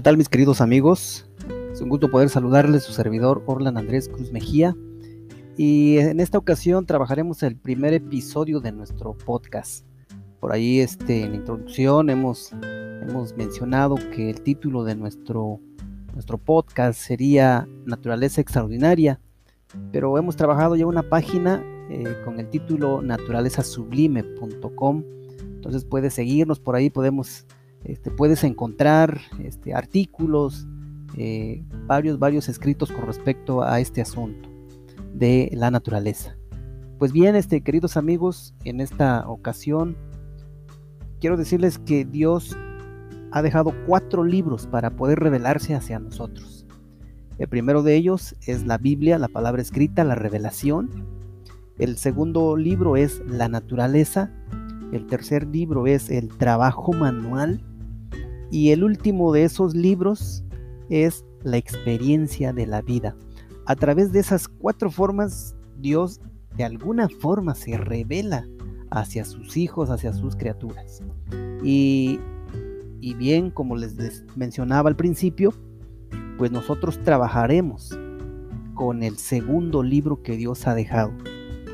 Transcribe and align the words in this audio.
¿Qué 0.00 0.04
tal 0.04 0.16
mis 0.16 0.30
queridos 0.30 0.62
amigos? 0.62 1.26
Es 1.70 1.82
un 1.82 1.90
gusto 1.90 2.10
poder 2.10 2.30
saludarles 2.30 2.84
su 2.84 2.94
servidor 2.94 3.42
Orlan 3.44 3.76
Andrés 3.76 4.08
Cruz 4.08 4.32
Mejía 4.32 4.74
y 5.58 5.98
en 5.98 6.20
esta 6.20 6.38
ocasión 6.38 6.86
trabajaremos 6.86 7.42
el 7.42 7.54
primer 7.54 7.92
episodio 7.92 8.60
de 8.60 8.72
nuestro 8.72 9.12
podcast. 9.12 9.84
Por 10.40 10.52
ahí 10.52 10.80
este, 10.80 11.24
en 11.24 11.32
la 11.32 11.36
introducción 11.36 12.08
hemos, 12.08 12.50
hemos 13.02 13.36
mencionado 13.36 13.96
que 13.96 14.30
el 14.30 14.40
título 14.40 14.84
de 14.84 14.94
nuestro, 14.94 15.60
nuestro 16.14 16.38
podcast 16.38 16.98
sería 16.98 17.68
Naturaleza 17.84 18.40
Extraordinaria, 18.40 19.20
pero 19.92 20.16
hemos 20.16 20.34
trabajado 20.34 20.76
ya 20.76 20.86
una 20.86 21.02
página 21.02 21.62
eh, 21.90 22.16
con 22.24 22.40
el 22.40 22.48
título 22.48 23.02
naturalezasublime.com, 23.02 25.04
entonces 25.42 25.84
puedes 25.84 26.14
seguirnos 26.14 26.58
por 26.58 26.74
ahí, 26.74 26.88
podemos 26.88 27.44
este, 27.84 28.10
puedes 28.10 28.44
encontrar 28.44 29.20
este, 29.42 29.74
artículos, 29.74 30.66
eh, 31.16 31.64
varios, 31.86 32.18
varios 32.18 32.48
escritos 32.48 32.92
con 32.92 33.06
respecto 33.06 33.62
a 33.62 33.80
este 33.80 34.00
asunto 34.00 34.48
de 35.14 35.50
la 35.52 35.70
naturaleza. 35.70 36.36
Pues 36.98 37.12
bien, 37.12 37.34
este, 37.34 37.62
queridos 37.62 37.96
amigos, 37.96 38.54
en 38.64 38.80
esta 38.80 39.28
ocasión 39.28 39.96
quiero 41.20 41.36
decirles 41.36 41.78
que 41.78 42.04
Dios 42.04 42.56
ha 43.30 43.42
dejado 43.42 43.72
cuatro 43.86 44.24
libros 44.24 44.66
para 44.66 44.90
poder 44.90 45.20
revelarse 45.20 45.74
hacia 45.74 45.98
nosotros. 45.98 46.66
El 47.38 47.48
primero 47.48 47.82
de 47.82 47.94
ellos 47.94 48.36
es 48.46 48.66
la 48.66 48.76
Biblia, 48.76 49.18
la 49.18 49.28
palabra 49.28 49.62
escrita, 49.62 50.04
la 50.04 50.14
revelación. 50.14 51.06
El 51.78 51.96
segundo 51.96 52.56
libro 52.56 52.96
es 52.96 53.22
la 53.26 53.48
naturaleza. 53.48 54.30
El 54.92 55.06
tercer 55.06 55.46
libro 55.46 55.86
es 55.86 56.10
el 56.10 56.28
trabajo 56.36 56.92
manual. 56.92 57.64
Y 58.50 58.70
el 58.70 58.84
último 58.84 59.32
de 59.32 59.44
esos 59.44 59.74
libros 59.74 60.44
es 60.88 61.24
la 61.42 61.56
experiencia 61.56 62.52
de 62.52 62.66
la 62.66 62.82
vida. 62.82 63.16
A 63.66 63.76
través 63.76 64.12
de 64.12 64.20
esas 64.20 64.48
cuatro 64.48 64.90
formas, 64.90 65.54
Dios 65.78 66.20
de 66.56 66.64
alguna 66.64 67.08
forma 67.08 67.54
se 67.54 67.76
revela 67.76 68.46
hacia 68.90 69.24
sus 69.24 69.56
hijos, 69.56 69.90
hacia 69.90 70.12
sus 70.12 70.34
criaturas. 70.34 71.02
Y, 71.62 72.18
y 73.00 73.14
bien, 73.14 73.50
como 73.50 73.76
les, 73.76 73.94
les 73.94 74.24
mencionaba 74.36 74.88
al 74.88 74.96
principio, 74.96 75.54
pues 76.38 76.50
nosotros 76.50 76.98
trabajaremos 77.04 77.96
con 78.74 79.02
el 79.02 79.18
segundo 79.18 79.82
libro 79.82 80.22
que 80.22 80.36
Dios 80.36 80.66
ha 80.66 80.74
dejado, 80.74 81.12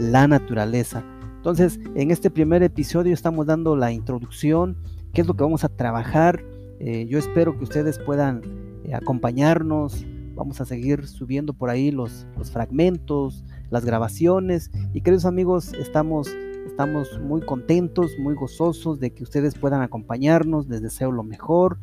la 0.00 0.26
naturaleza. 0.26 1.04
Entonces, 1.36 1.78
en 1.94 2.10
este 2.10 2.30
primer 2.30 2.62
episodio 2.62 3.12
estamos 3.12 3.46
dando 3.46 3.76
la 3.76 3.92
introducción, 3.92 4.78
qué 5.12 5.20
es 5.20 5.26
lo 5.26 5.34
que 5.34 5.44
vamos 5.44 5.64
a 5.64 5.68
trabajar, 5.68 6.42
eh, 6.80 7.06
yo 7.06 7.18
espero 7.18 7.56
que 7.56 7.64
ustedes 7.64 7.98
puedan 7.98 8.42
eh, 8.84 8.94
acompañarnos. 8.94 10.04
Vamos 10.34 10.60
a 10.60 10.64
seguir 10.64 11.06
subiendo 11.06 11.52
por 11.52 11.70
ahí 11.70 11.90
los, 11.90 12.26
fragmentos, 12.52 13.44
las 13.70 13.84
grabaciones. 13.84 14.70
Y 14.92 15.00
queridos 15.00 15.24
amigos, 15.24 15.72
estamos, 15.74 16.28
estamos 16.66 17.20
muy 17.20 17.40
contentos, 17.42 18.12
muy 18.18 18.34
gozosos 18.34 18.98
de 18.98 19.12
que 19.12 19.22
ustedes 19.22 19.54
puedan 19.54 19.82
acompañarnos. 19.82 20.68
Les 20.68 20.82
deseo 20.82 21.12
lo 21.12 21.22
mejor. 21.22 21.78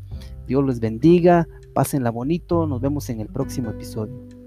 Dios 0.48 0.66
les 0.66 0.80
bendiga. 0.80 1.48
Pásenla 1.74 2.12
bonito. 2.12 2.68
Nos 2.68 2.82
vemos 2.82 3.10
en 3.10 3.22
el 3.22 3.28
próximo 3.28 3.70
episodio. 3.70 4.41